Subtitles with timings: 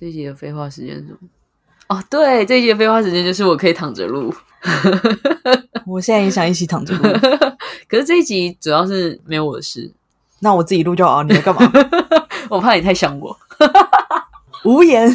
[0.00, 1.18] 这一集的废话时间是什么？
[1.88, 4.34] 哦，对，这一集的废话时间就是我可以躺着录。
[5.86, 7.02] 我现在也想一起躺着录，
[7.86, 9.92] 可是这一集主要是没有我的事，
[10.38, 11.22] 那我自己录就好。
[11.22, 11.70] 你在干嘛？
[12.48, 13.36] 我怕你太想我。
[14.64, 15.14] 无言。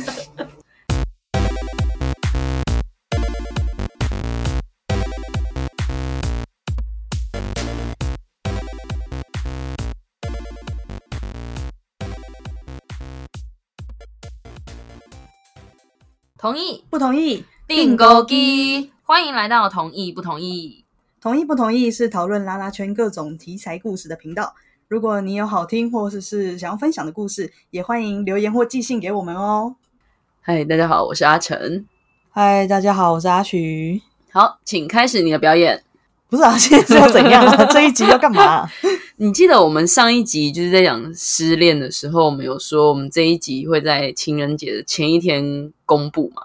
[16.45, 17.43] 同意不同意？
[17.67, 20.85] 订购机，欢迎来到同意不同意。
[21.19, 24.53] 同意不同意是讨论拉拉圈各种题材故事的频道。
[24.87, 29.75] 如果你有好听或者是想要分享的故事，也欢迎留言或寄信给我们哦。
[30.39, 31.83] 嗨，大家好，我是阿成。
[32.29, 33.99] 嗨，大家好，我是阿徐。
[34.31, 35.83] 好，请开始你的表演。
[36.29, 37.65] 不是啊，现在是要怎样啊？
[37.73, 38.69] 这一集要干嘛？
[39.17, 46.43] 你记得我们上一集就是在讲失恋的时候，我们有说我们这一集会在情人节的前一天公布嘛？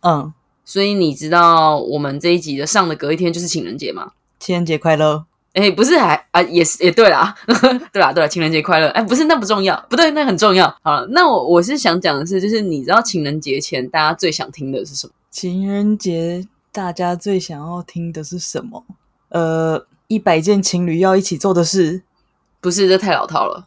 [0.00, 0.32] 嗯，
[0.64, 4.12] 所以你知道我们这一集的上的隔一天就是情人节吗？
[4.38, 5.24] 情人节快乐！
[5.54, 7.34] 哎，不是还啊，也是也对啦，
[7.92, 8.88] 对啦，对啦，情人节快乐！
[8.88, 10.68] 哎，不是，那不重要，不对，那很重要。
[10.82, 15.12] 好了，那我我是想讲的是，就是你知道情人节前大家最想听的是什么？
[15.30, 18.84] 情人节大家最想要听的是什么？
[19.28, 22.02] 呃，一百件情侣要一起做的事，
[22.60, 23.66] 不是这太老套了。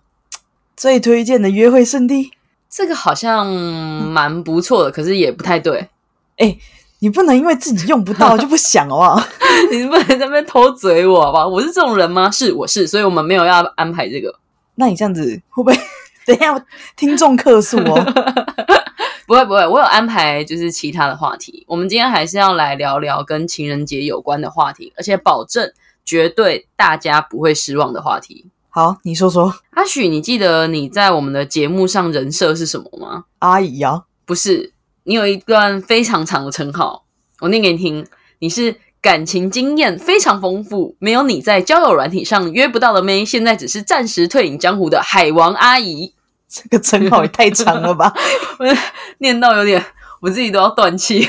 [0.75, 2.31] 最推荐的约会圣地，
[2.69, 5.89] 这个好像蛮不错的，可是也不太对。
[6.37, 6.55] 哎，
[6.99, 9.27] 你不能因为自己用不到 就不想好不好？
[9.71, 11.47] 你不能在那边偷嘴我好不好？
[11.47, 12.29] 我是这种人吗？
[12.29, 14.33] 是，我是，所以我们没有要安排这个。
[14.75, 15.75] 那你这样子会不会
[16.27, 16.63] 等一下
[16.95, 18.13] 听众客诉哦？
[19.25, 21.65] 不会不会，我有安排就是其他的话题。
[21.67, 25.69] 我们今天还是要来聊聊跟情人节有关的话题，而且保证
[26.07, 28.49] 绝对大家不会失望的话题。
[28.69, 33.25] 好，你说说，阿许，你记得你在我们的节目上人设是什么吗？
[33.39, 34.71] 阿姨啊，不是，
[35.03, 37.03] 你有一段非常长的称号，
[37.41, 38.07] 我念给你听。
[38.39, 46.13] 你是感情经验非常丰富，没有你在交友软体上约不到的妹，现在只是暂时退隐江湖的海王阿姨。
[46.47, 48.13] 这个称号也太长了吧！
[48.59, 48.65] 我
[49.17, 49.83] 念到有点，
[50.21, 51.27] 我自己都要断气。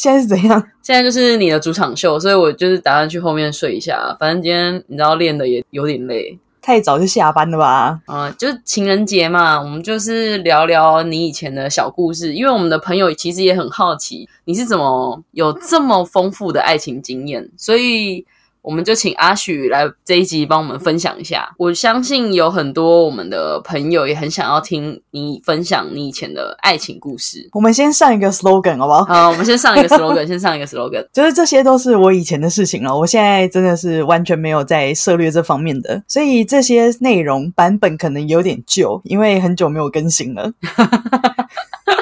[0.00, 0.58] 现在是怎样？
[0.80, 4.16] 现在就是你的主场秀，所以我就是打算去后面睡一下。
[4.18, 8.00] 反正今天你知道练的也有点累，太早就下班了吧？
[8.06, 18.24] 啊，就是情人节嘛，我们就是聊聊你以前的小故事，因为我们的朋友其实也很好奇你是怎么有这么丰富的爱情经验，所以。
[18.62, 21.48] 我们就请阿许来这一集帮我们分享一下。
[21.56, 27.48] 我相信有很多我们的朋友也很想要听你分享你以前的爱情故事。
[27.52, 29.04] 我们先上一个 slogan 好不好？
[29.04, 31.06] 好，我们先上一个 slogan，先上一个 slogan。
[31.12, 40.52] 就是这些都是我以前的事情了，我现在真的是完全没有在涉略这方面的，所以这些内容版本可能有点旧，因为很久没有更新了。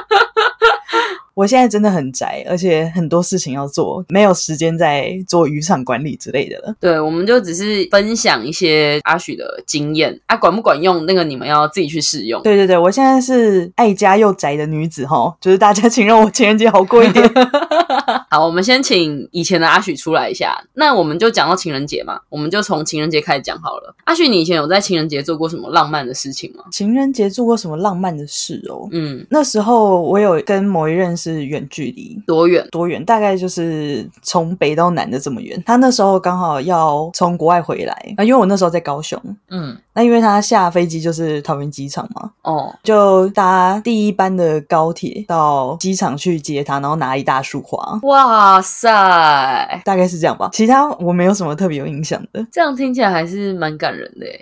[1.38, 6.74] 我现在真的很宅，而且很多事情要做，没有时间在做渔场管理之类的了。
[6.80, 12.42] 对，我们就只是分享一些阿许的经验，啊，管不管用，那个你们要自己去试用。
[12.42, 17.24] 对对对，我现在是爱家又宅的女子哈，就是大家请让我情人节好过一点。
[18.30, 20.62] 好，我们先请以前的阿许出来一下。
[20.74, 23.94] 那我们就讲到情人节嘛，我们就从情人节开始讲好了。
[24.04, 26.64] 阿许，你以前有在情人节做过什么浪漫的事情吗？
[26.70, 28.88] 情人节做过什么浪漫的事哦？
[28.92, 32.66] 嗯，那时候我有跟某一任是远距离，多远？
[32.70, 33.02] 多远？
[33.04, 35.62] 大概就是从北到南的这么远。
[35.64, 39.20] 他那时候刚好要从国外回来啊，因为我那时候在高雄。
[39.50, 47.98] 嗯，那因为他下飞机就是桃园机场嘛，哦，就搭第一班的高铁到机场去接他，然后拿一大束花。
[48.02, 48.17] 哇
[48.62, 50.48] 塞，大概是这样吧。
[50.52, 52.44] 其他我没有什么特别有印象的。
[52.50, 54.40] 这样听起来还是蛮感人的耶。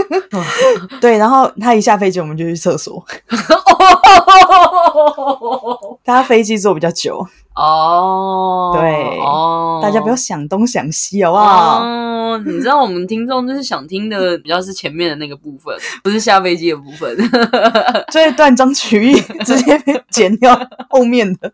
[1.00, 3.04] 对，然后他一下飞机，我们就去厕所。
[6.04, 11.80] 他飞机坐比较久哦，对哦，大家不要想东想西，好不好？
[11.82, 17.16] 哦，你知道我们听众就是想听的比较是前面的那个部分， 不是下飞机的部分。
[18.12, 20.58] 所以断章取义直接剪掉
[20.88, 21.50] 后面的。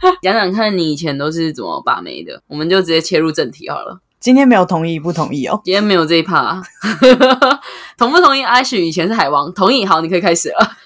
[0.22, 4.00] 讲讲看你以前都是怎么把妹的，我们就直接切入正题好了。
[4.18, 6.60] 今天没有同意不同意哦，今天没有这一趴，
[7.96, 8.42] 同不同意？
[8.42, 10.76] 阿许以前是海王，同意，好，你可以开始了。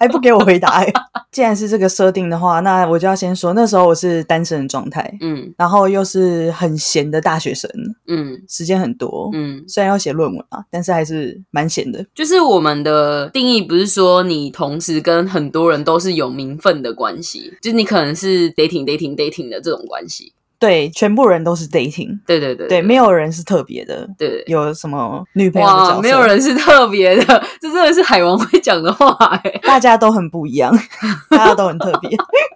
[0.00, 0.92] 还不给我回答、欸？
[1.30, 7.70] 既然是这个设定的话，那我就要先说，那时候我是单身的状态，嗯然后又是很闲的大学生，
[8.08, 12.04] 嗯时间很多，嗯，虽然要写论文啊，但是还是蛮闲的。
[12.14, 20.32] 就是我们的定义不是说你同时跟很多人都是有名分的关系，就是你可能是 dating dating dating 的这种关系。
[20.60, 24.44] 对，全部人都是 dating，对对对对，没有人是特别的，对。
[24.46, 27.24] 有什么女朋友的角，色，没有，人是特别的，
[27.58, 29.08] 这真的是海王会讲的话
[29.42, 29.60] 哎。
[29.62, 30.70] 大家都很不一样，
[31.30, 32.10] 大家都很特别，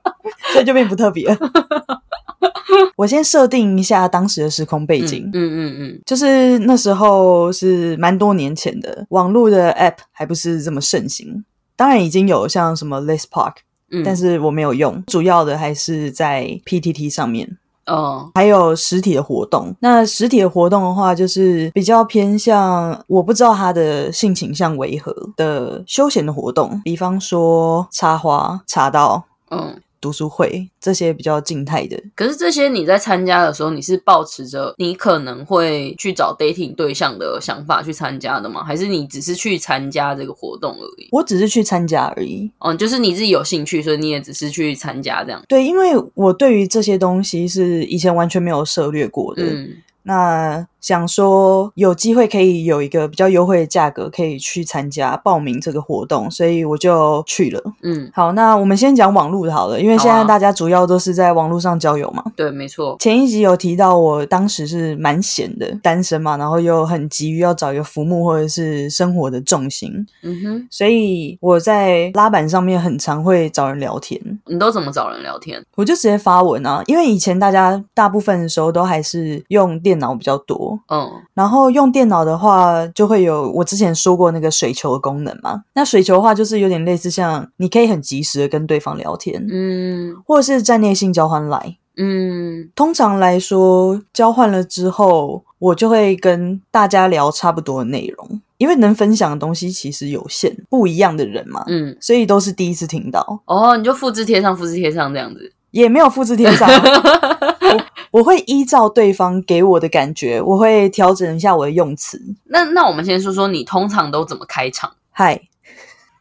[0.52, 1.26] 所以就变不特别。
[2.96, 11.44] 我先设定一下当时的时空背景，嗯嗯嗯就是那时候是蛮多年前的，网络的 app 还不是这么盛行。
[11.76, 13.54] 当然已经有像什么 List Park，、
[13.90, 17.56] 嗯，但是我没有用，主要的还是在 PTT 上面。
[17.86, 29.80] 哦，还有实体的活动，那实体的活动的话，就是比较偏向我不知道他的性倾向为何的休闲的活动，比方说插花、插刀、嗯。
[30.04, 31.98] 读书会这些比较静态的。
[32.14, 38.62] 可是这些你在参加的时候，你是抱持着你可能会去找 dating 对象的想法去参加的吗？
[38.62, 41.08] 还是你只是去参加这个活动而已？
[41.10, 42.50] 我只是去参加而已。
[42.58, 45.42] 嗯，就是你自己有兴趣，所以你也只是去参加这样。
[45.48, 49.42] 对，因为我对于这些东西是以前完全没有涉略过的。
[49.42, 57.62] 嗯那想说有机会可以有一个比较优惠的价格，可以去参加报名这个活动，所以我就去了。
[57.82, 62.22] 嗯，好，那我们先讲网络的好了，因为现在大家主要都是在网络上交友嘛。
[62.36, 62.96] 对，没错。
[63.00, 69.90] 前一集有提到，我当时是蛮闲的，单身嘛，然后又很急于要找一个浮木或者是生活的重心，
[70.22, 74.20] 嗯哼，所以我在拉板上面很常会找人聊天。
[74.46, 75.64] 你都怎么找人聊天？
[75.76, 81.08] 我就直接发文啊，因为以前大家大部分的时候都还是用电脑比较多，嗯。
[81.34, 85.62] 然后用电脑的话就会有我之前说过那个水球的功能嘛。
[85.74, 90.14] 那水球的话就是有点类似像你可以很及时的跟对方聊天，嗯。
[90.26, 91.76] 或者是站内性交换来。
[91.96, 92.70] 嗯。
[92.74, 105.52] 通常来说，交换了之后，我就会跟大家聊差不多的内容，因为能分享的东西其实有限，不一样的人嘛，嗯，所以都是第一次听到，哦，你就复制贴上，复制贴上这样子。
[105.74, 106.68] 也没有复制贴上。
[106.70, 112.20] 我我会依照对方给我的感觉，我会调整一下我的用词。
[112.44, 114.92] 那那我们先说说你通常都怎么开场？
[115.10, 115.40] 嗨，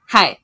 [0.08, 0.40] 嗨，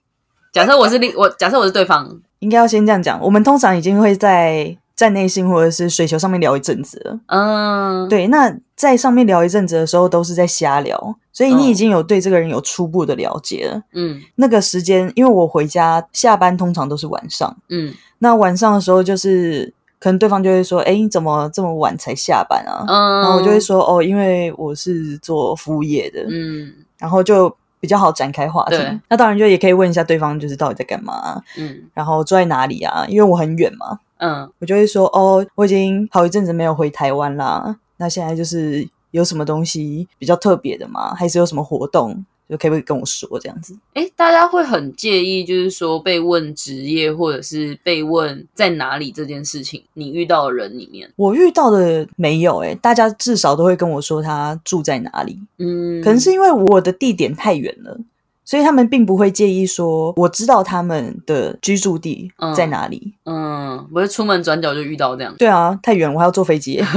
[0.53, 3.19] 假设我是另我，假设我是对方，应该要先这样讲。
[3.21, 7.19] 我们通常已经会在站内心或者是水球上面聊一阵子了。
[7.27, 10.97] 嗯，，对，那在上面聊一阵子的时候，都是在瞎聊，
[11.33, 13.83] 所以你嗯已经有对这个人有初步的了解了。
[13.91, 26.25] 嗯那个时间，因为我回家下班通常都是晚上，嗯那晚上的时候就是可能对方就会说：“哎，你怎么这么晚才下班啊？”嗯，然后我就会，说：“哦，因为我是做服务业的。
[26.29, 28.77] 嗯然后就比较好展开话题。
[29.09, 33.05] 那当然就也可以问一下对方，就是到底在干嘛啊、嗯然后住在哪里啊？
[33.09, 37.75] 因为我很远嘛，嗯我就会说：“哦，我已经好一阵子没有回台湾啦。
[37.99, 41.13] 那现在就是有什么东西比较特别的吗？
[41.13, 42.25] 还是有什么活动？
[42.49, 55.39] 就可不可以跟我说这样子？”诶，大家会很介意，就是说被问职业或者是被问在哪里这件事情，你遇到的人里面，我遇到的没有诶、大家至少都会跟我说他住在哪里。
[55.59, 57.95] 嗯，可能是因为我的地点太远了，
[58.43, 63.13] 所以他们并不会介意说我知道他们的居住地在哪里。
[63.25, 66.81] 嗯，不是出门转角就遇到这样，对啊，太远，我还要坐飞机。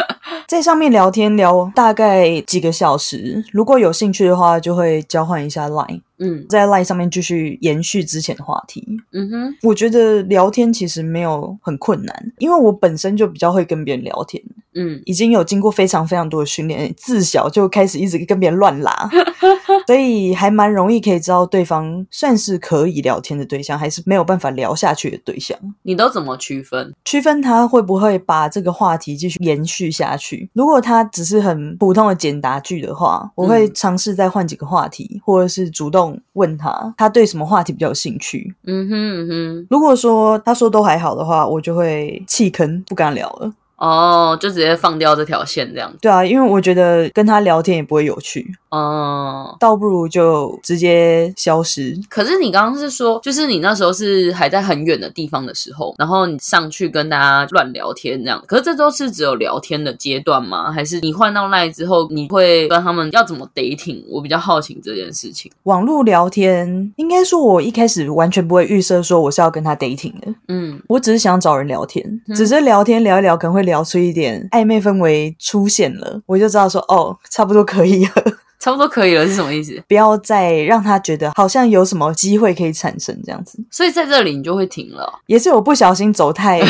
[0.50, 8.86] 在上面聊天聊大概几个小时，如果有兴趣的话，就会交换一下 Line，嗯在 Line 上面继续延续之前的话题。
[9.12, 14.42] 嗯哼，我觉得聊天其实没有很困难，因为我本身就比较会跟别人聊天，
[14.74, 19.10] 嗯已经有经过非常非常多的训练，自小就开始一直跟别人乱拉，
[19.86, 25.58] 所以还蛮容易可以知道对方算是可以聊天的对象，还是没有办法聊下去的对象。
[25.82, 26.92] 你都怎么区分？
[27.04, 30.48] 区分他会不会把这个话题继续延续下去。
[30.52, 38.54] 如果他只是很普通的简答句的话，我会尝试再换几个话题，或者是主动问他他对什么话题比较有兴趣。
[38.64, 43.52] 嗯哼嗯哼，如果说他说都还好的话，我就会弃坑，不跟他聊了。
[43.80, 49.56] 哦，就直接放掉这条线这样子，对啊，因为我觉得跟他聊天也不会有趣，哦。
[49.58, 51.98] 倒不如就直接消失。
[52.08, 58.42] 可是你刚刚是说，就是你那时候是还在很远的地方的时候，然后你上去跟大家乱聊天这样。
[58.46, 60.70] 可是这都是只有聊天的阶段吗？
[60.70, 64.04] 还是你换到那之后，你会跟他们要怎么 dating？
[64.08, 65.50] 我比较好奇这件事情。
[65.62, 78.12] 网络聊天，应该说我一开始完全不会预设说我是要跟他 dating 的，嗯我只是想找人聊天，嗯只是聊天聊一聊，可能会聊出一点暧昧氛围出现了，我就知道说哦，差不多可以了，
[78.60, 79.82] 差不多可以了，是什么意思？
[79.88, 85.20] 不要再让他觉得好像有什么机会可以产生这样子，所以在这里你就会停了。
[85.26, 86.60] 也是我不小心走太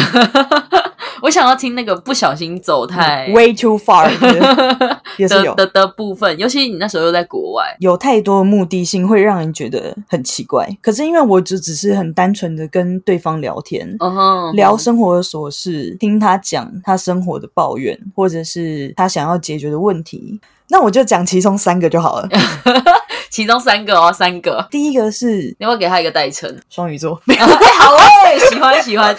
[1.22, 4.10] 我想要听那个不小心走太 way too far
[5.16, 10.68] 也是有的的的部分，尤其你那时候又在国外，有太多的目的性会让人觉得很奇怪。
[10.80, 13.96] 可是因为我只只是很单纯的跟对方聊天，
[14.54, 20.40] 聊生活的琐事，听他讲他生活的抱怨，或者是他想要解决的问题。
[20.68, 22.28] 那我就讲其中三个就好了。
[23.28, 24.66] 其中三个哦，三个。
[24.70, 26.56] 第一个是你要给他一个代称？
[26.68, 29.16] 双鱼座， 哎好哎，喜欢喜欢，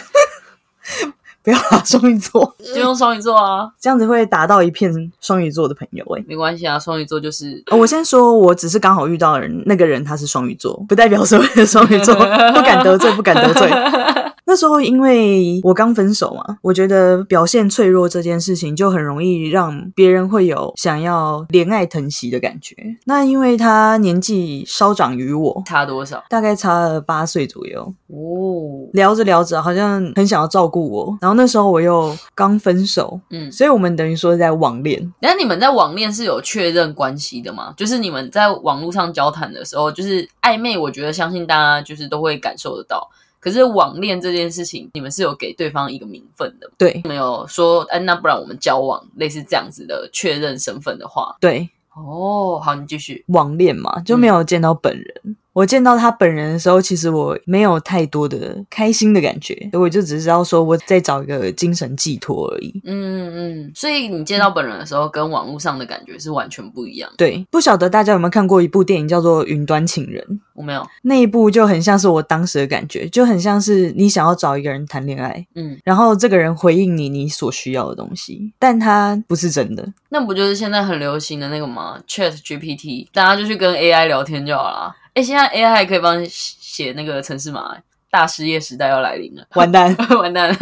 [1.43, 12.13] 不要啦，双鱼座，就用双鱼座啊，这样子会打到一片双鱼座的朋友哎、没关系啊，双鱼座就是呃我先说，我只是刚好遇到的人，那个人他是双鱼座，不代表所有的双鱼座
[12.53, 13.69] 不敢得罪，不敢得罪。
[14.43, 22.75] 那时候因为我刚分手嘛，我觉得表现脆弱这件事情就很容易让别人会有想要怜爱疼惜的感觉。
[23.05, 28.89] 那因为他年纪稍长于我，差多少大概差了八岁左右，哦？
[28.91, 35.13] 聊着聊着好像很想要照顾我，然后那时候我又刚分手，嗯，所以我们等于说是在网恋。
[35.21, 37.73] 那你们在网恋是有确认关系的吗？
[37.77, 43.09] 就是你们在网络上交谈的时候，就是暧昧，我觉得相信大家就是都会感受得到。
[43.39, 53.25] 可是网恋这件事情，你们是有给对方一个名分的，对没有说，哎，那不然我们交往，类似这样子的确认身份的话，对，哦，好，你继续。
[53.29, 55.35] 网恋嘛，就没有见到本人。
[55.53, 62.81] 我见到他本人的时候，其实我没有太多的开心的感觉，我就只知道说我在找一个精神寄托而已。
[62.85, 67.11] 嗯嗯，所以你见到本人的时候，跟网络上的感觉是完全不一样。
[67.17, 79.85] 对，不晓得大家有没有看过一部电影叫做《云端情人》，我没有，那一部就很像是我当时的感觉，就很像是你想要找一个人谈恋爱，嗯，然后这个人回应你你所需要的东西，但他不是真的。
[80.07, 84.95] 那不就是现在很流行的那个吗？Chat GPT，大家就去跟 AI 聊天就好了。
[85.13, 87.75] 哎，现在 AI 还可以帮你写那个城市码，
[88.09, 90.55] 大失业时代要来临了，完蛋， 完蛋了。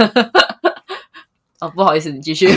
[1.59, 2.49] 哦，不好意思，你继续。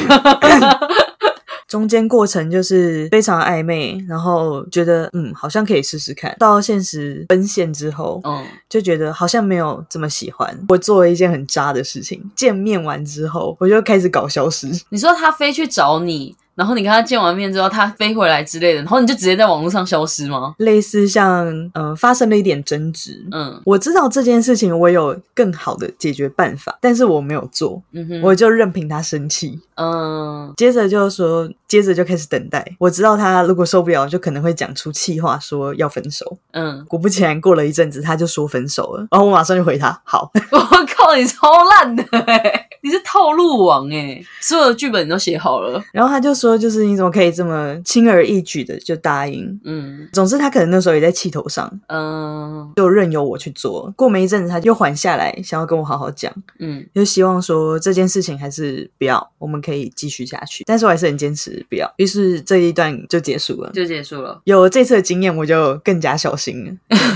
[1.69, 10.55] 中间过程就是非常暧昧，然后觉得嗯好像可以试试看，到现实奔现之后，嗯，就觉得好像没有这么喜欢。
[10.69, 14.69] 我做了一件很渣的事情，见面完之后，我就开始搞消失。
[14.91, 20.55] 你说他非去找你，然后你跟他见完面之后，他飞回来之类的，然后你就直接在网络上消失吗？
[20.59, 29.61] 类似像嗯、呃发生了一点争执，嗯我知道这件事情我有更好的解决办法，但是我没有做，嗯哼，我就任凭他生气。
[29.75, 32.65] 嗯接着就说，接着就开始等待。
[32.79, 36.37] 我知道他如果受不了，就可能会讲出气话，说要分手。
[36.53, 40.31] 嗯，果不其然，过了一阵子，他就说分手了，然后我马上就回他好。
[40.53, 45.83] 我靠，你超烂的哎、你是套路王哎、所有的剧本你都写好了。
[45.93, 49.61] 然后他就说，就是你怎么可以这么轻而易举的就答应？
[49.65, 53.93] 嗯总之，他可能那时候也在气头上，嗯就任由我去做。
[53.97, 60.65] 过没一阵子，他又缓下来，想要跟我好好讲，嗯，就希望说这件事情还是不要，我们可以继续下去。
[60.67, 63.71] 但是我还是很坚持不要，于是这一段就结束了。
[63.73, 66.73] 就结束了，有了这次的经验，我就更加小心了。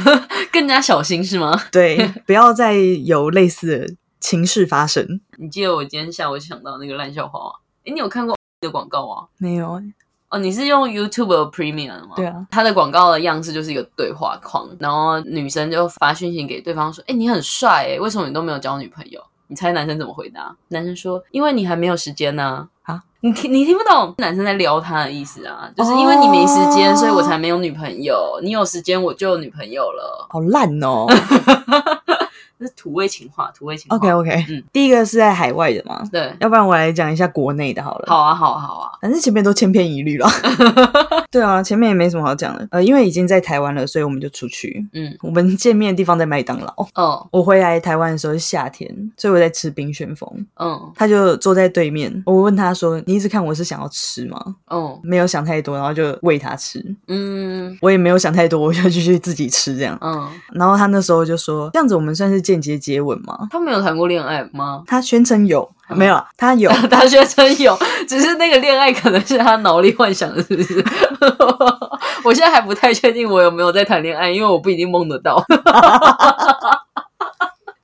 [0.52, 1.60] 更加小心是吗？
[1.72, 5.20] 对，不要再有类似的情事发生。
[5.38, 7.50] 你记得我今天下午想到那个烂笑话吗？
[7.84, 9.24] 哎，你有看过的广告啊？
[9.38, 9.82] 没有欸，
[10.30, 12.14] 哦，你是用 YouTube Premium 吗？
[12.16, 20.54] 对啊，它的广告的样式就是一个对话框，然后女生就发讯息给对方说：“哎、你很帅哎，为什么你都没有交女朋友？”你猜男生怎么回答？
[20.68, 28.38] 男生说：“因为你还没有时间呢、啊。”你听你听不懂男生在撩他的意思啊，就是因为你没时间，哦所以我才没有女朋友。
[28.42, 30.26] 你有时间，我就有女朋友了。
[30.30, 31.06] 好烂哦。
[32.58, 33.96] 这是土味情话，土味情话。
[33.96, 38.06] OK OK，嗯第一个是在海外的嘛，对，要不然我来讲一下国内的好了。
[38.08, 38.98] 好啊，好啊，好啊。
[39.00, 40.26] 反正前面都千篇一律了。
[41.36, 42.66] 对啊，前面也没什么好讲的。
[42.70, 44.82] 呃，因为已经在台湾了，所以我们就出去。
[44.94, 46.72] 嗯，我们见面的地方在麦当劳。
[46.94, 50.26] 哦，我回来台湾的时候是夏天，所以我在吃冰旋风。
[50.58, 56.82] 嗯，他就坐在对面，我问他说：“你一直看我是想要吃吗哦？”，没有想太多，然后就喂他吃。
[57.08, 59.98] 嗯，我也没有想太多，我就继续自己吃这样。
[60.00, 66.26] 嗯，然后他那时候就说：“这样子我们算是间接接吻吗他没有谈过恋爱吗？？”他宣称有，没有啊？
[66.38, 66.70] 他有。
[66.90, 67.76] 他宣称有，
[68.08, 70.82] 只是那个恋爱可能是他脑力幻想的，是不是？
[72.24, 75.42] 我现在还不太确定我有没有在谈恋爱，因为我不一定梦得到。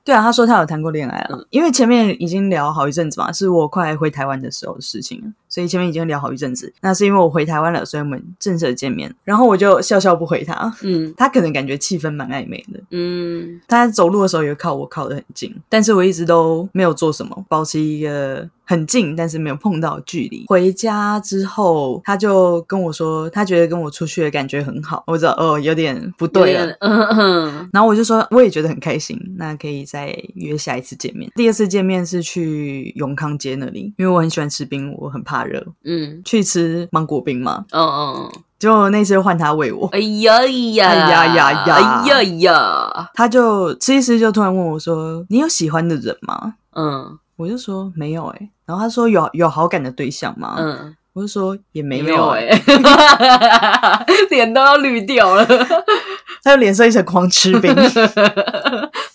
[0.05, 6.73] 对啊，他说他有谈过恋爱啊，嗯因为前面已经聊好一阵子嘛，是我快回台湾的时候的事情，所以前面已经聊好一阵子。
[6.81, 9.15] 那是因为我回台湾了，所以我们正式见面。
[9.23, 12.81] 然后我就笑笑不回他，嗯他可能感觉气氛蛮暧昧的。
[12.91, 20.45] 嗯他走路的时候也靠我靠得很近，但是我一直都没有做什么，保持一个很近但是没有碰到距离。
[20.47, 25.03] 回家之后，他就跟我说，他觉得跟我出去的感觉很好。
[25.07, 26.75] 我知道哦，有点不对了。
[26.79, 31.29] 嗯嗯然后我就说，我也觉得很开心，那可以再约下一次见面。
[31.35, 37.65] 第二次见面是去永康街那里，因为我很喜欢吃冰，我很怕热，嗯去吃芒果冰嘛。
[37.71, 50.55] 嗯嗯，结果那次就换他喂我，哎呀哎呀哎呀呀呀哎呀呀，他就吃一吃就突然问我说：“你有喜欢的人吗？”嗯我就说没有哎、然后他说有有好感的对象吗？
[50.59, 52.47] 嗯，我就说也没没有哎、
[54.29, 55.45] 脸都要绿掉了，
[56.43, 57.73] 他就脸色一沉，狂吃冰。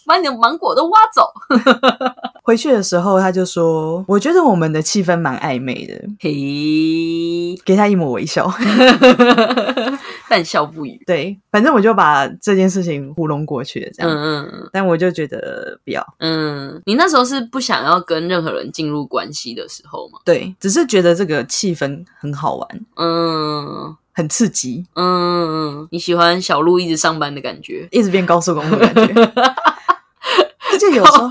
[0.07, 1.31] 把你的芒果都挖走。
[2.43, 8.51] 回去的时候他就说，我觉得我们的气氛蛮暧昧的，嘿，给他一抹微笑。
[10.29, 11.01] 但笑不语。
[11.07, 14.13] 对，反正我就把这件事情糊弄过去了，这样。
[14.13, 20.19] 嗯嗯但我就觉得不要，嗯，你那时候是不想要跟任何人进入关系的时候吗？
[20.25, 27.87] 对，只是觉得这个气氛很好玩，嗯很刺激，嗯，你喜欢小鹿一直上班的感觉？
[27.91, 29.15] 一直变高速公路的感觉。
[30.71, 31.29] 而且有时候，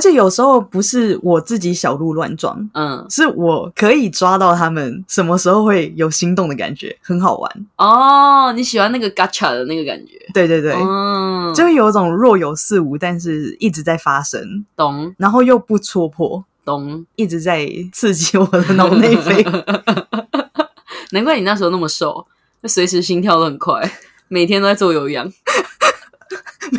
[0.00, 7.66] 而且有时候不是我自己小鹿乱撞，嗯，是我可以抓到他们什么时候会有心动的感觉，很好玩。
[7.76, 10.12] 哦，你喜欢那个 gacha 的那个感觉？
[10.32, 19.44] 对对对，嗯，就会有一种若有似无，但是一直在发生，懂然后又不戳破，懂，一直在刺激我的脑内啡。
[21.12, 22.26] 难怪你那时候那么瘦，
[22.62, 23.92] 就随时心跳都很快，
[24.28, 25.30] 每天都在做有氧。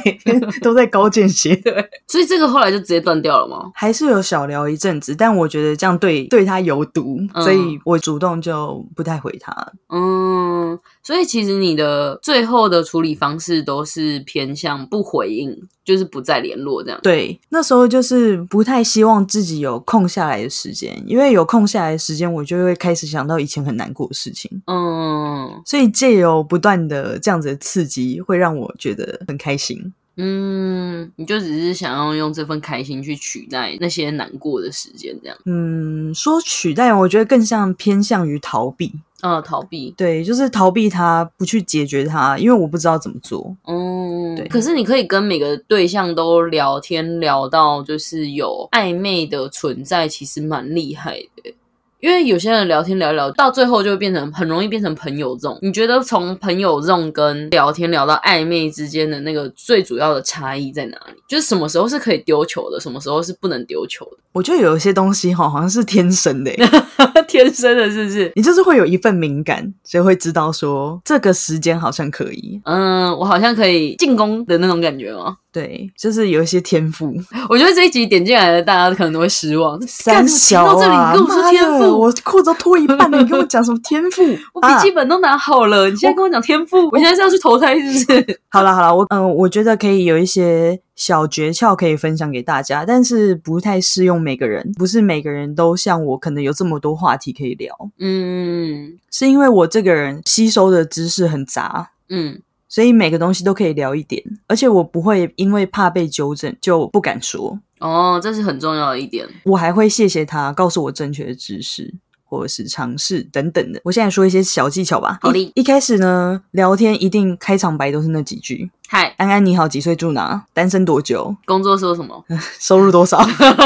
[0.04, 1.60] 每 天都在高见血。
[2.08, 3.72] 所以这个后来就直接断掉了吗？
[3.76, 9.54] 还是有小聊一阵子，但我觉得这样对对他有毒，嗯所以我主动就不太回他。
[9.90, 17.00] 嗯，所以其实你的最后的处理方式都是偏向不回应，就是不再联络这样。
[17.02, 24.62] 对，那时候就是不太希望自己有空下来的时间，因为有空下来的时间，我就会开始想到以前很难过的事情。
[24.68, 29.81] 嗯所以借由不断的这样子的刺激，会让我觉得很开心。
[30.18, 35.38] 嗯，你就只是想要用这份开心去取代那些难过的时间，这样。
[35.46, 38.92] 嗯，说取代，我觉得更像偏向于逃避。
[39.22, 39.94] 啊，逃避。
[39.96, 43.56] 对，就是逃避它，不去解决它，因为我不知道怎么做。
[43.68, 51.54] 嗯，对可是你可以跟每个对象都聊天聊到就是有暧昧的存在，其实蛮厉害的。
[52.02, 55.58] 因为有些人聊天聊一聊，到最后就会变成很容易变成朋友这种。
[55.62, 61.22] 你觉得从朋友这种跟聊天聊到暧昧之间的那个最主要的差异在哪里？
[61.28, 66.52] 就是什么时候是可以丢球的，什么时候是不能丢球的我觉得有一些东西哈，好像是天生的？
[67.28, 68.32] 天生的，是不是？
[68.36, 72.60] 你就是会有一份敏感，所以会知道说这个时间好像可以。
[72.66, 75.38] 嗯，我好像可以进攻的那种感觉吗？
[75.52, 77.14] 对，就是有一些天赋。
[77.50, 79.78] 我觉得这一集点进来的大家可能都会失望。
[79.86, 84.22] 三干小到这里，跟我说天妈我裤子都脱一半了，你跟我讲什么天赋？
[84.54, 88.40] 我笔记本都拿好了，你现在跟我讲天赋，我现在是要去投胎是不是？
[88.50, 109.28] 好了好了，我嗯、我觉得可以有一些小诀窍可以分享给大家，但是不太适用每个人，不是每个人都像我，可能有这么多话题可以聊，嗯是因为我这个人吸收的知识很杂，嗯所以每个东西都可以聊一点，而且我不会因为怕被纠正就不敢说，哦，这是很重要的一点。
[109.44, 111.94] 我还会谢谢他告诉我正确的知识。
[112.32, 115.20] 或者是尝试等等的，我现在说一些小技巧吧。
[115.22, 120.42] 好的一一开始呢，聊天一定开场白都是那几句：嗨，安安你好，几岁住哪？
[120.54, 121.36] 单身多久？
[121.44, 122.24] 工作说什么？
[122.58, 123.22] 收入多少？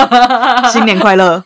[0.73, 1.43] 新年快乐！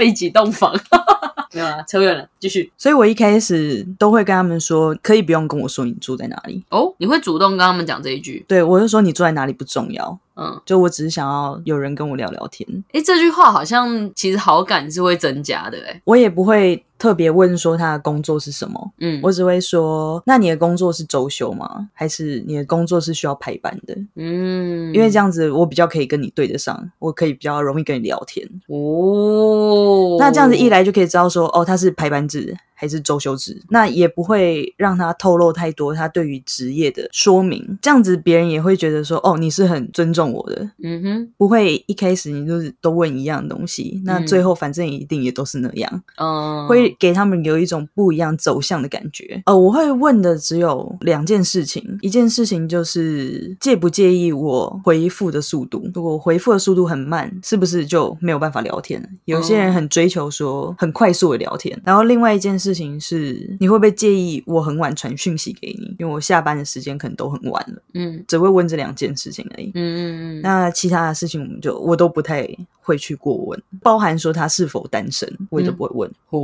[0.00, 0.74] 家里几栋房？
[1.52, 2.70] 没有啊，扯远了，继续。
[2.78, 6.64] 所以我一开始都会跟他们说，可以不用跟我说你住在哪里。
[6.70, 8.44] 哦，你会主动跟他们讲这一句？
[8.46, 21.88] 对我就说你住在哪里不重要，嗯，就我只是想要有人跟我聊聊天，诶，这句话好像其实好感是会增加的，诶，我也不会特别问说他的工作是什么，嗯，我只会说，那你的工作是周休吗？
[21.94, 23.96] 还是你的工作是需要排班的？
[24.16, 28.46] 嗯，因为这样子我比较可以跟你对得上，我可以比较容易跟你聊天。
[28.68, 44.26] 哦，那这样子一来就可以知道说，哦，他是排班制还是周休制，那也不会让他透露太多他对于职业的说明，这样子别人也会觉得说，哦，你是很尊重我的，嗯哼，不会一开始你就是都问一样的东西，那嗯。
[44.26, 49.42] 最后反正一定也都是那样，嗯，会给他们有一种不一样走向的感觉。
[49.46, 59.08] 呃，我会问的只有两件事情，一件事情就是介不介意我回复的速度，如果回复的速度很慢，是不是就没有办法聊天了？
[59.26, 68.24] 有些人很追求说很快速的聊天，然后另外一件事情是，你会不会介意我很晚传讯息给你，因为我下班的时间可能都很晚了，嗯。
[68.28, 69.72] 只会问这两件事情而已。
[69.74, 72.48] 嗯嗯嗯，那其他的事情，我们就我都不太
[72.80, 76.10] 会去过问，包含说他是否单身，我也都不会问。
[76.30, 76.40] 哦，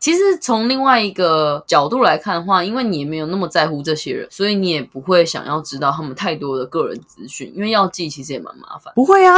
[0.00, 8.92] 其实从另外一个角度来看的话，因为你也没有那么在乎这些人，所以你也不会想要知道他们太多的个人资讯，因为要记其实也蛮麻烦。
[8.94, 9.36] 不会啊，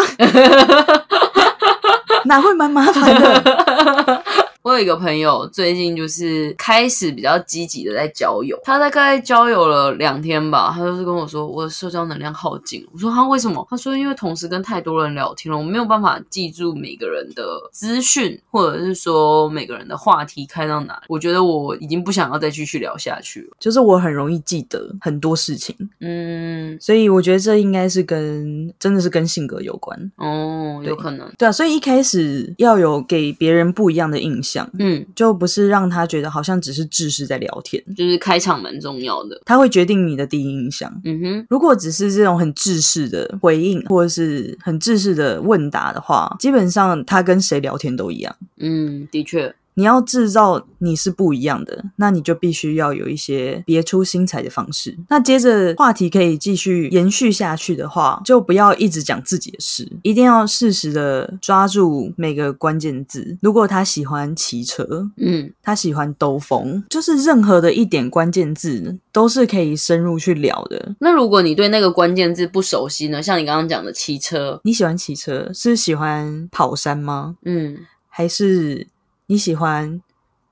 [2.25, 4.23] 哪会蛮麻烦的？
[4.63, 8.59] 我有一个朋友，最近就是开始比较积极的在交友。
[8.63, 12.87] 他大概交友了两天吧，他就是跟我说，我的社交能量耗尽。
[12.93, 13.67] 我说他为什么？
[13.71, 17.43] 他说因为同时跟太多人聊天了，我没有办法记住每个人的
[17.73, 21.03] 资讯，或者是说每个人的话题开到哪里。
[21.09, 23.57] 我觉得我已经不想要再继续聊下去了。
[23.59, 30.13] 就是我很容易记得很多事情，嗯，所以我觉得这应该是跟真的是跟性格有关。
[30.17, 31.33] 哦，有可能。
[31.39, 39.41] 对啊，所以一开始要有给别人不一样的印象，嗯，就不是让他觉得好像只是知识在聊天，就是开场蛮重要的。
[39.45, 40.91] 他会决定你的第一印象。
[41.05, 48.35] 嗯哼，如果只是这种很制式的回应，或者是很制式的问答的话，基本上他跟谁聊天都一样。
[48.59, 54.95] 嗯，的确，你要制造你是不一样的，那你就必须要有一些别出心裁的方式。
[55.09, 63.39] 那接着话题可以继续延续下去的话，就不要一直讲自己的事，一定要适时的抓住每个关键字。
[63.41, 70.95] 如果他喜欢骑车，嗯他喜欢兜风，就是任何的一点关键字都是可以深入去聊的。
[70.99, 73.23] 那如果你对那个关键字不熟悉呢？
[73.23, 77.37] 像你刚刚讲的骑车，你喜欢骑车，是喜欢跑山吗？
[77.47, 78.87] 嗯，还是
[79.31, 80.03] 你喜欢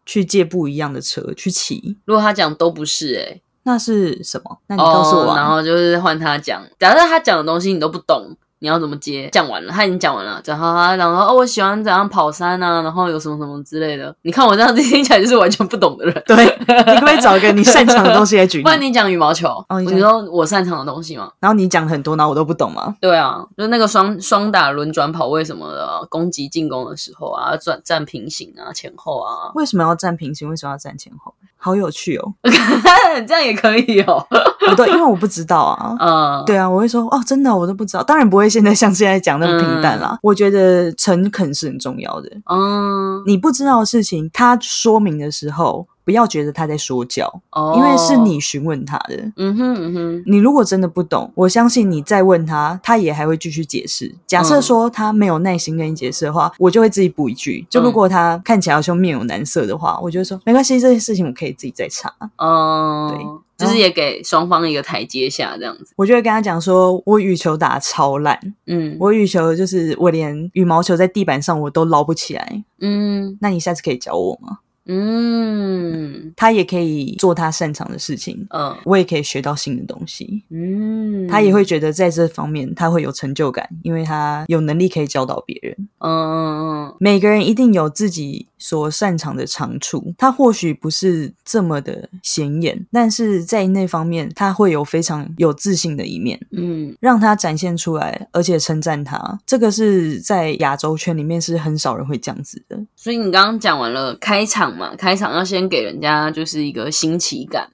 [0.06, 1.96] 去借不一样的车去骑？
[2.04, 4.58] 如果他讲都不是、欸，那是什么？
[4.68, 6.62] 那你告诉我、然后就是换他讲。
[6.78, 9.28] 假设他讲的东西你都不懂，你要怎么接？
[9.30, 14.14] 讲完了，他已经讲完了，然后他讲说哦，我喜欢怎样跑山啊，然后有什么什么之类的。
[14.22, 16.14] 你看我这样子听起来就是完全不懂的人。
[16.26, 18.70] 对，你可不可以找一个你擅长的东西来举例不？
[18.70, 21.30] 然你讲羽毛球，哦你你说我擅长的东西吗？
[21.40, 22.96] 然后你讲很多，然后我都不懂吗？
[23.00, 30.48] 对啊，就是那个双双打轮转跑位什么的，攻击进攻的时候啊，转站平行啊，前后啊，为什么要站平行？
[30.48, 31.34] 为什么要站前后？
[31.68, 32.32] 好有趣哦！
[33.28, 34.26] 这样也可以哦。
[34.68, 35.94] 不对因为我不知道啊。
[36.00, 38.02] 嗯，对啊，我会说哦，真的我都不知道。
[38.02, 40.18] 当然不会现在 像现在讲那么平淡啦。
[40.22, 42.30] 我觉得诚恳是很重要的。
[42.50, 49.30] 嗯，你不知道的事情，他说明的时候，不要觉得他在说教，哦，因为是你询问他的。
[49.36, 54.14] 嗯哼嗯哼，你如果真的不懂，我相信你再问他，他也还会继续解释。
[54.26, 57.66] 假设说他没有耐心跟你解释的话，我就会自己补一句。
[57.68, 62.10] 就如果他看起来好像面有难色的话，我就会说没关系，这件事情我可以自己再查。
[62.38, 65.92] 哦，对就是也给双方一个台阶下，这样子。
[65.96, 72.64] 我就会跟他讲说，我羽球打得超烂，嗯我羽球就是我连羽毛球在地板上我都捞不起来。
[72.80, 74.60] 嗯那你下次可以教我吗？
[74.88, 80.42] 嗯他也可以做他擅长的事情，嗯我也可以学到新的东西。
[80.50, 85.76] 嗯，他也会觉得在这方面他会有成就感，因为他有能力可以教导别人。
[85.98, 99.38] 嗯嗯每个人一定有自己所擅长的长处，他或许不是这么的显眼，但是在那方面他会有非常有自信的一面，嗯让他展现出来，而且称赞他。
[99.46, 102.78] 这个是在亚洲圈里面是很少人会这样子的。
[102.96, 107.68] 所以你刚刚讲完了开场嘛，开场要先给人家就是一个新奇感，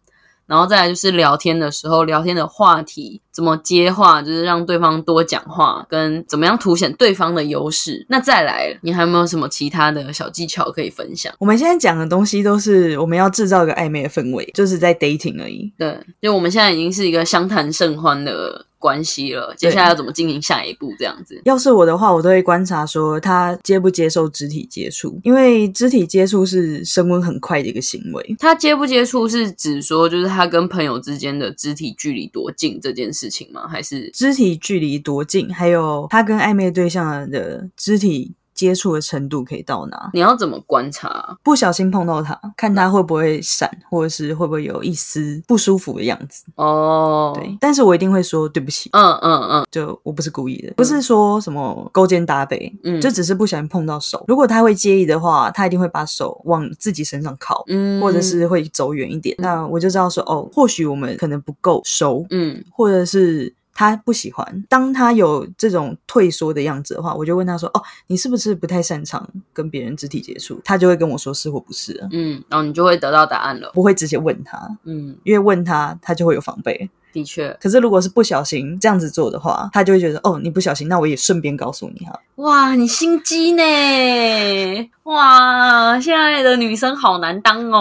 [0.47, 8.05] 然后再来就是聊天的时候，聊天的话题怎么接话，就是让对方多讲话，跟怎么样凸显对方的优势。
[8.09, 11.33] 那再来，你还有没有什么其他的小技巧可以分享？
[11.39, 15.73] 我们现在讲的东西都是我们要制造一个暧昧的氛围，就是在 dating 而已。
[15.79, 20.93] 对，就我们现在已经是一个相谈甚欢的关系了，接下来要怎么进行下一步？
[20.99, 28.37] 这样子，要是我的话，我都会观察说他接不接受肢体接触，因为肢体接触是升温很快的一个行为。
[28.39, 33.67] 他接不接触是指说，就是他跟朋友之间的肢体距离多近这件事情吗？
[33.67, 40.11] 还是肢体距离多近，还有他跟暧昧对象的肢体接触的程度可以到哪？
[40.13, 41.37] 你要怎么观察？
[41.43, 46.45] 不小心碰到它，看它会不会闪，或者是会不会有一丝不舒服的样子。
[46.57, 54.25] 哦，对，，但是我一定会说对不起，嗯嗯嗯就我不是故意的，不是说什么勾肩搭背，嗯，就只是不小心碰到手。
[54.29, 57.65] 如果他会介意的话，他一定会把手往自己身上靠。
[57.67, 64.65] 嗯，或者是会走远一点，那我就知道说，哦，或许我们可能不够熟，嗯或者是他不喜欢。
[64.69, 73.73] 当他有这种退缩的样子的话，我就问他说：“哦，你是不是不太擅长跟别人肢体接触？”他就会跟我说是或不是，嗯，然后你就会得到答案了。
[73.75, 76.89] 不会直接问他，嗯，因为问他他就会有防备。
[77.15, 82.21] 的确，可是如果是不小心这样子做的话，他就会觉得哦，你不小心，那我也顺便告诉你哈。
[82.37, 84.91] 哇，你心机呢？
[85.05, 87.79] 哇，现在的女生好难当哦。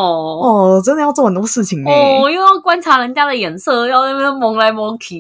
[0.78, 1.90] 哦，真的要做很多事情呢。
[1.90, 5.18] 哦，又要观察人家的眼色，要在那边蒙来蒙去。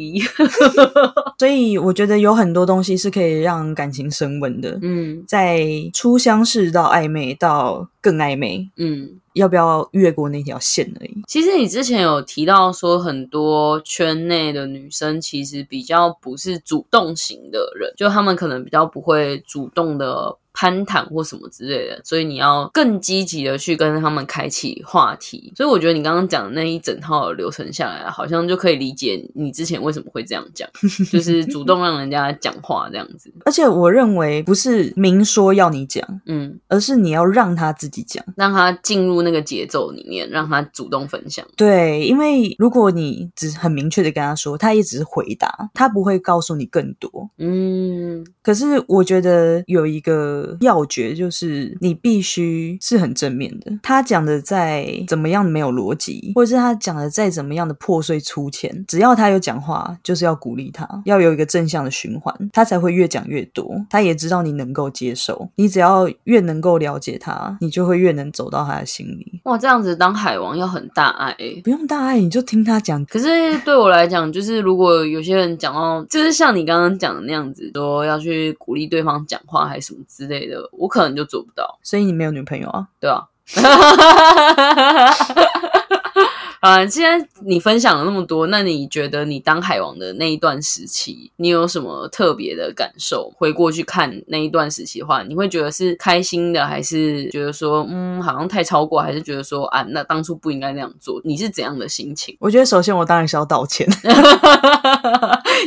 [1.39, 4.77] 所以我觉得有很多东西是可以让感情升温的。
[4.83, 11.23] 嗯在初相识到暧昧到更暧昧，嗯，要不要越过那条线而已？
[11.27, 25.51] 其实你之前有提到说，很多圈内的女生其实比较不是主动型的人，就她们可能比较不会主动的攀谈或什么之类的，所以你要更积极的去跟他们开启话题。
[25.55, 30.69] 所以我觉得你刚刚讲的那一整套流程下来，好像就可以理解你之前为什么会这样讲，
[31.11, 33.33] 就是 主动让人家讲话这样子。
[33.45, 38.23] 而且我认为不是明说要你讲，嗯，而是你要让他自己讲。
[38.35, 41.45] 让他进入那个节奏里面，让他主动分享。
[41.55, 47.29] 对，因为如果你只很明确的跟他说，他一直是回答，他不会告诉你更多。
[47.37, 53.71] 嗯可是我觉得有一个要诀，就是你必须是很正面的。
[53.81, 63.73] 他讲的再怎么样没有逻辑，或者是他讲的再怎么样的破碎粗浅，只要他有讲话，就是要鼓励他，要有一个正向的循环，他才会越讲越多。
[63.89, 69.41] 他也知道你能够接受，你只要越能够了解他，你就会越能走到他的心里。
[69.43, 73.03] 哇，这样子当海王要很大爱欸不用大爱，你就听他讲。
[73.05, 82.87] 可是对我来讲，就是如果有些人讲到，就是像你刚刚讲的那样子，说要去鼓励对方讲话还是什么之类的，我可能就做不到，所以你没有女朋友啊？
[82.99, 83.23] 对啊、
[86.61, 93.29] 啊，既然你分享了那么多，那你觉得你当海王的那一段时期，你有什么特别的感受？
[93.35, 101.19] 回过去看那一段时期的话，你会觉得是开心的，还是觉得说，嗯，好像太超过，还是觉得说，啊，那当初不应该那样做？
[101.25, 102.37] 你是怎样的心情？
[102.39, 103.85] 我觉得首先我当然是要道歉，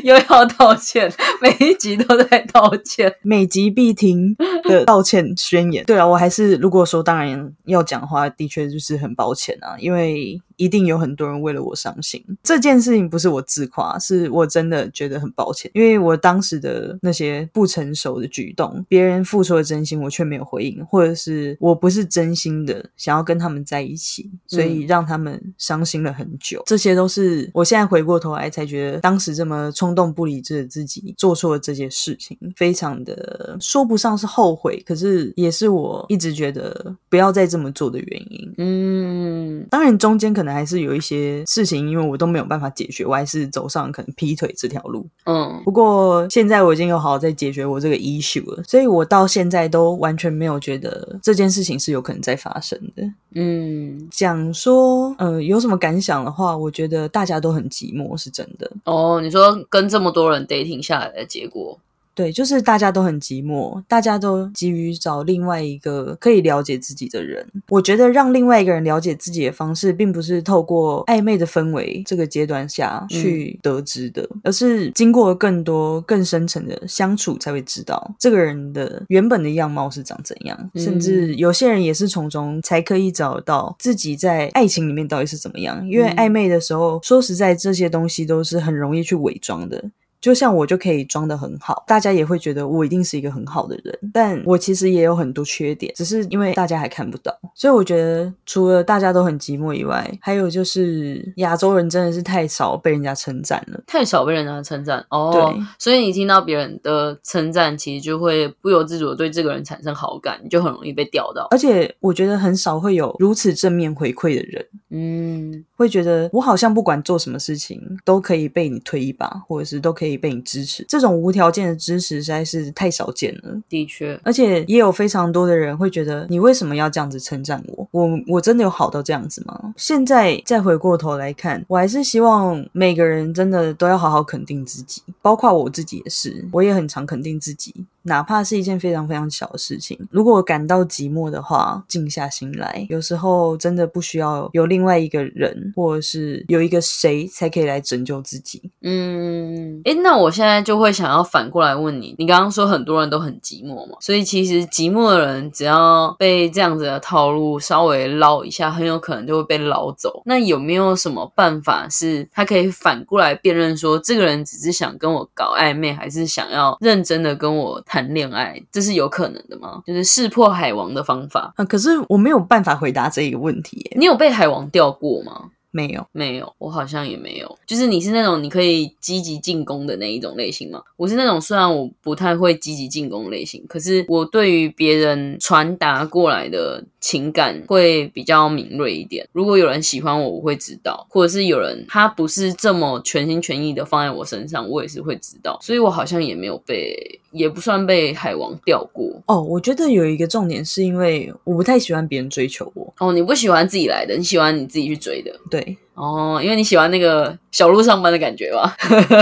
[0.03, 3.13] 又要道歉，每一集都在道歉。
[3.23, 4.35] 每集必听
[4.65, 5.85] 的 道歉宣言。
[5.85, 12.23] 对啊，我还是如果说当然要讲话，的确就是很抱歉啊，因为一定有很多人为了我伤心。
[12.43, 26.63] 这件事情不是我自夸，是我真的觉得很抱歉，因为我当时的那些不成熟的举动，别人付出了真心，我却没有回应，或者是我不是真心的想要跟他们在一起，所以让他们伤心了很久。
[26.67, 38.55] 这些都是我现在回过头来才觉得，当时这么冲动不理智的自己做错了这些事情，非常的说不上是后悔，可是也是我一直觉得不要再这么做的原因。
[38.57, 39.26] 嗯，
[39.71, 45.07] 当然，中间可能还是有一些事情，因为我都没有办法解决，我还是走上可能劈腿这条路。
[45.25, 53.03] 嗯，不过现在我已经有好好在解决我这个 issue 了，所以我到现在都完全没有觉得这件事情是有可能再发生的。
[53.35, 58.71] 嗯，讲说，呃，有什么感想的话，我觉得大家都很寂寞，是真的。
[58.85, 61.79] 哦，你说跟这么多人 dating 下来的结果，
[62.17, 67.47] 对，就是大家都很寂寞，大家都急于找另外一个可以了解自己的人。
[67.69, 80.59] 我觉得让另外一个人了解自己的方式，并不是透过暧昧的氛围这个阶段下去得知的，而是经过更多更深层的相处才会知道这个人的原本的样貌是长怎样。
[80.73, 85.87] 嗯甚至有些人也是从中才可以找到自己在爱情里面到底是怎么样。
[85.87, 89.85] 因为嗯暧昧的时候，说实在，这些东西都是很容易去伪装的。
[90.21, 97.37] 就像我就可以装的很好，大家也会觉得我一定是一个很好的人，但我其实也有很多缺点，只是因为大家还看不到。
[97.55, 103.81] 所以我觉得，除了大家都很寂寞以外，还有就是亚洲人真的是太少被人家称赞了。
[103.87, 105.31] 太少被人家称赞哦。
[105.33, 111.47] 对，所以你听到别人的称赞，其实就会不由自主的对这个人产生好感，你就很容易被钓到。
[111.51, 120.85] 而且我觉得很少会有如此正面回馈的人，嗯，会觉得我好像不管做什么事情都可以被你推一把，或者是都可以被你支持。
[120.89, 123.61] 这种无条件的支持实在是太少见了。
[123.69, 127.89] 的确，而且也有非常多的人会觉得，你为什么要这样子称赞我？
[127.91, 129.75] 我我真的有好到这样子吗？
[129.77, 137.75] 现在再回过头来看，我还是希望每个人真的都要好好肯定自己，包括我自己也是，我也很常肯定自己。
[138.07, 148.71] 哪怕是一件非常非常小的事情，如果感到寂寞的话，静下心来，有时候真的不需要有另外一个人，或者是有一个谁才可以来拯救自己。
[148.83, 160.23] 嗯，诶，那我现在就会想要反过来问你，你刚刚说很多人都很寂寞嘛，所以其实寂寞的人只要被这样子的套路稍微捞一下，很有可能就会被捞走。
[160.25, 167.81] 那有没有什么办法是他可以反过来辨认说，这个人只是想跟我搞暧昧，还是想要认真的跟我
[168.13, 168.61] 恋爱？
[168.73, 169.83] 这是有可能的吗？
[169.87, 171.53] 就是识破海王的方法。
[171.57, 175.51] 啊，可是我没有办法回答这一个问题耶，你有被海王钓过吗？
[175.71, 176.07] 没有。
[176.13, 177.59] 没有，我好像也没有。
[177.67, 180.81] 就是你是那种你可以积极进攻的那一种类型吗？
[180.97, 189.29] 我是那种虽然我不太会积极进攻类型，可是我对于别人传达过来的情感会比较敏锐一点。
[189.33, 195.59] 如果有人喜欢我，我会知道；或者是有人他不是这么全心全意的放在我身上，我也是会知道。
[195.61, 199.05] 所以我好像也没有被，也不算被海王钓过。
[199.27, 202.93] 哦，我觉得有一个重点是因为我不太喜欢别人追求我。
[202.99, 205.31] 哦，你不喜欢自己来的，你喜欢你自己去追的。
[205.51, 208.77] 对，哦，因为你喜欢那个小路上班的感觉吧？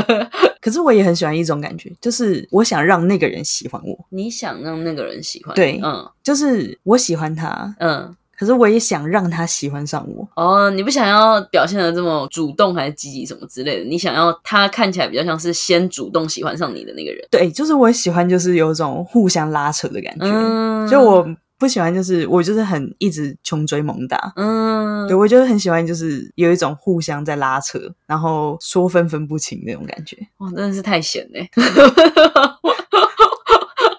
[0.60, 5.54] 可是我也很喜欢一种感觉，就是我想让那个人喜欢我，你想让那个人喜欢？
[5.54, 8.16] 对嗯就是我喜欢他，嗯。
[8.38, 10.28] 可是我也想让他喜欢上我。
[10.36, 13.84] 哦，你不想要表现的这么主动还是积极什么之类的？
[13.84, 17.26] 你想要他看起来比较像是先主动喜欢上你的那个人。
[17.30, 20.26] 对，就是我喜欢，就是有一种互相拉扯的感觉。
[20.26, 21.26] 嗯，就我
[21.58, 24.32] 不喜欢，就是我就是很一直穷追猛打。
[24.36, 30.16] 嗯，对，我就是很喜欢，就是有一种互相在拉扯，然后说分分不清那种感觉。
[30.38, 31.48] 哇，真的是太闲嘞！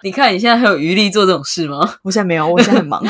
[0.04, 1.96] 你看你现在还有余力做这种事吗？
[2.04, 3.02] 我现在没有，我现在很忙。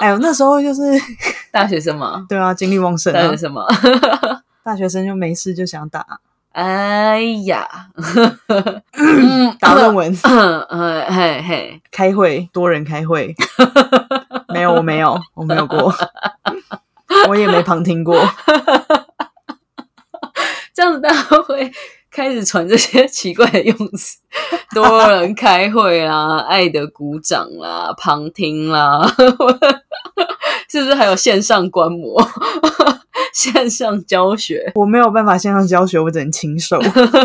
[0.00, 0.82] 哎呦，那时候就是
[1.52, 2.24] 大学生嘛？
[2.28, 3.64] 对啊，精力旺盛啊大学，生嘛？
[4.62, 6.04] 大学生就没事就想打
[6.52, 7.66] 哎呀，
[8.92, 10.18] 嗯， 打论文、
[10.68, 13.34] 呃，嘿嘿，开会，多人开会。
[14.48, 15.94] 没有，我没有，我没有过，
[17.28, 18.20] 我也没旁听过。
[20.74, 21.70] 这样子大家会
[22.20, 24.18] 开始传这些奇怪的用词，
[24.76, 29.10] 多人开会啦， 爱的鼓掌啦，旁听 啦，
[30.68, 32.22] 是不是还有线上观摩、
[33.34, 34.72] 线上教学？
[34.74, 36.78] 我没有办法线上教学，我只能亲手，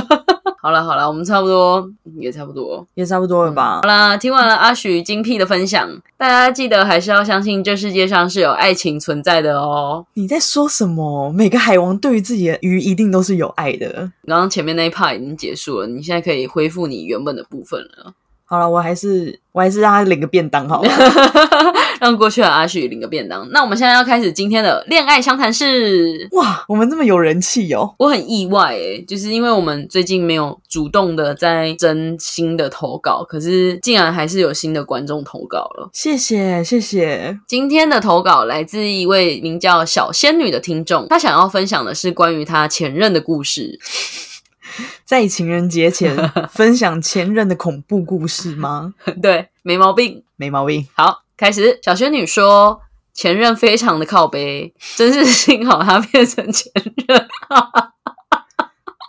[0.61, 1.87] 好了好了，我们差不多
[2.19, 2.85] 也差不多。
[2.95, 3.87] 也差不多了吧好？
[3.87, 10.05] 啦，听完了阿许精辟的分享，大家记得还是要相信这世界上是有爱情存在的哦。
[10.15, 11.31] 你在说什么？
[11.31, 14.11] 每个海王对于自己的鱼一定都是有爱的。
[14.25, 18.13] 刚刚前面那一 part 已经结束了，你现在可以恢复你原本的部分了。
[18.45, 20.89] 好了，我还是我还是让他领个便当好了。
[22.01, 23.47] 让过去的阿旭领个便当。
[23.51, 26.27] 那我们现在要开始今天的恋爱相谈室。
[26.31, 27.93] 哇，我们这么有人气哦！
[27.97, 35.89] 我很意外诶，就是因为我们最近没有主动的在征新的投稿，可是竟然还是有新的观众投稿了。
[35.93, 43.79] 谢谢谢谢，今天的投稿来自一位名叫小仙女的听众，她想要分享的是关于她前任的故事。
[45.05, 48.93] 在情人节前分享前任的恐怖故事吗？
[49.21, 50.23] 对，没毛病。
[50.35, 50.85] 没毛病。
[50.95, 51.79] 好，开始。
[51.81, 52.79] 小仙女说，
[53.13, 56.71] 前任非常的靠背，真是幸好他变成前
[57.07, 57.27] 任。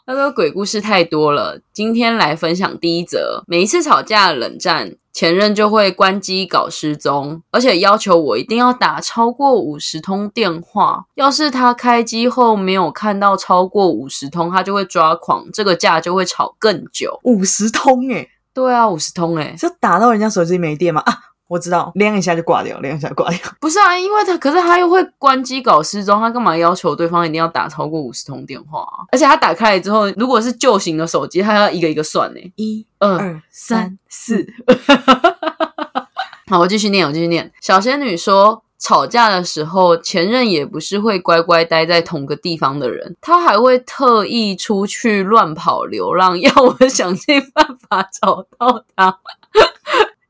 [0.07, 3.43] 他说鬼故事太多了，今天来分享第一则。
[3.49, 11.07] 每一次吵架冷战，前任就会关机搞失踪，而且要求我一定要打超过五十通电话。
[11.17, 17.19] 要是他开机后没有看到超过五十通，他就会抓狂，这个架就会吵更久。
[17.25, 21.01] 五十通诶，对啊，五十通诶、就打到人家手机没电吗？
[21.05, 23.39] 啊，我知道，亮一下就挂掉，亮一下就挂掉。
[23.61, 29.07] 不是啊，因为他可是他又会关机搞失踪，他干嘛要求对方一定要打超过五十通电话啊？
[29.13, 32.41] 而且他打开来之后，如果是旧型的手机，他要一个一个算呢。
[32.57, 34.47] 一二三四。
[36.51, 37.53] 好，我继续念，我继续念。
[37.61, 49.19] 小仙女说，吵架的时候，前任也不是会乖乖待在同个地方的人，他还会特意出去乱跑流浪，要我想尽办法找到他。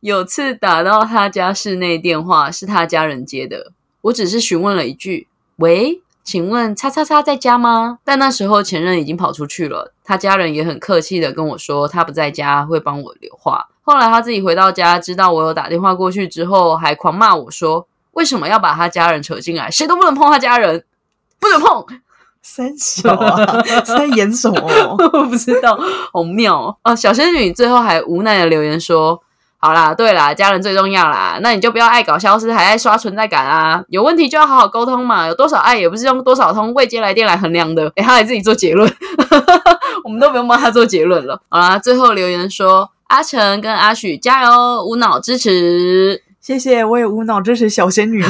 [0.07, 5.27] 有次打到他家室内电话，是他家人接的，我只是询问了一句
[5.59, 13.67] ：“喂，请问叉叉叉在家吗？”但那时候前任已经跑出去了，他家人也很客气的跟我说他不在家，会帮我留话。
[13.83, 19.69] 后来他自己回到家，知道我有打电话过去之后，还狂骂我说：“为什么要把他家人扯进来？
[19.73, 20.85] 谁都不能碰他家人，
[21.41, 21.85] 不准碰。”
[22.43, 24.97] 三小啊，是 在演什么？
[25.13, 25.77] 我不知道，
[26.13, 26.77] 好妙哦！
[26.85, 29.21] 哦小仙女最后还无奈的留言说
[29.67, 33.83] ：“好啦，对啦，家人最重要啦，那你就不要爱搞消失，还爱刷存在感啊！
[33.89, 38.89] 有问题就要好好沟通嘛，有多少爱也不是用多少通未接来电来衡量的。”诶，他还自己做结论，
[40.05, 41.43] 我们都不用帮他做结论了。
[41.49, 42.89] 好啦，最后留言说。
[43.09, 48.25] 阿成跟阿许加油，无脑支持，谢谢，我也无脑支持小仙女。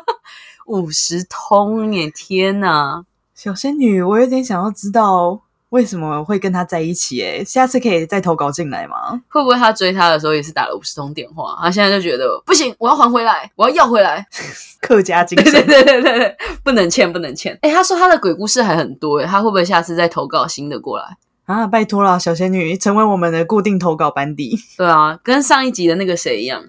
[0.66, 2.10] 五十通耶！
[2.14, 5.40] 天哪，小仙女，我有点想要知道
[5.70, 7.22] 为什么会跟他在一起。
[7.22, 9.20] 哎下次可以再投稿进来吗？
[9.28, 11.56] 会不会他追他的时候也是打了五十通电话？
[11.62, 14.26] 他现在就觉得不行，我要还回来，我要要回来。
[14.80, 15.66] 客家精神对神。
[15.66, 17.58] 对对对对，不能欠，不能欠。
[17.62, 21.16] 哎，他说他的鬼故事还很多，哎，他会不会下次再投稿新的过来？
[21.46, 24.58] 啊，拜托了，小仙女成为我们的固定投稿班底。
[24.78, 26.62] 对啊，跟上一集的那个谁一样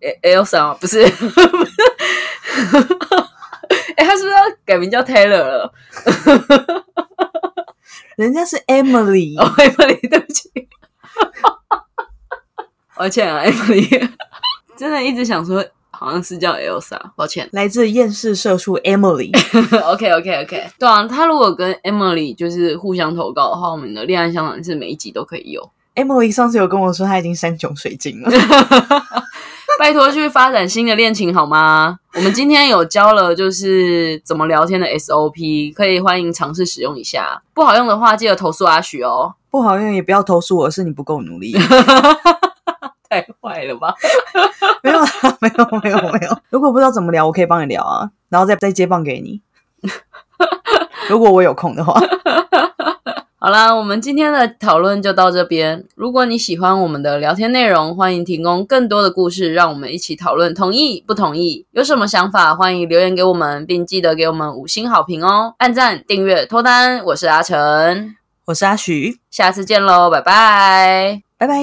[0.00, 1.02] ，E-，Elsa 吗不是？
[3.96, 5.72] 哎， 他是不是要改名叫 Taylor 了？
[8.16, 10.50] 人家是 Emily， 哦，Emily，对不起，
[12.96, 14.08] 抱歉啊，Emily，
[14.76, 17.48] 真的一直想说好像是叫 Elsa，抱歉。
[17.52, 19.30] 来自厌世社畜 Emily。
[19.92, 25.70] OK OK OK，对啊，他如果跟 Emily 就是互相投稿的话，我们的恋爱相谈是每一集都可以有。
[25.94, 28.28] Emily 上次有跟我说，她已经山穷水尽了。
[29.78, 31.98] 拜托去发展新的恋情好吗？
[32.14, 37.42] 我们今天有教了就是怎么聊天的 SOP，可以欢迎尝试使用一下。
[37.52, 39.34] 不好用的话，记得投诉阿许哦。
[39.50, 41.52] 不好用也不要投诉我，是你不够努力。
[43.08, 43.94] 太坏了吧？
[44.82, 45.08] 没有啦，
[45.40, 46.38] 没有，没有，没有。
[46.50, 49.40] 如果不知道怎么聊，我可以帮你聊啊，然后再再接棒给你。
[51.08, 52.00] 如果我有空的话，
[53.44, 55.84] 好啦，我们今天的讨论就到这边。
[55.96, 60.54] 如果你喜欢我们的聊天内容，欢迎提供更多的故事，让我们一起讨论。
[60.54, 61.66] 同意不同意？
[61.72, 65.54] 有什么想法，欢迎留言给我们，并记得给我们五星好评哦！
[65.58, 68.14] 按赞、订阅、脱单，我是阿成，
[68.46, 71.20] 我是阿许，下次见喽，拜拜。
[71.36, 71.62] 拜拜。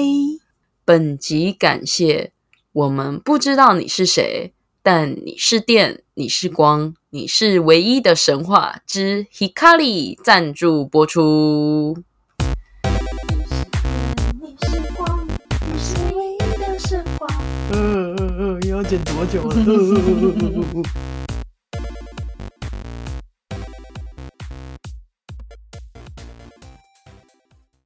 [0.84, 2.30] 本集感谢
[2.72, 4.52] 我们不知道你是谁，
[4.84, 11.96] 但你是电，你是光，你是唯一的神话之 Hikari 赞助播出。
[14.40, 15.24] 你是光，
[15.72, 17.28] 你是唯一的神话。
[17.70, 17.78] 呃
[18.18, 19.54] 呃呃，又要剪多久了？
[19.54, 20.82] 呃呃呃呃呃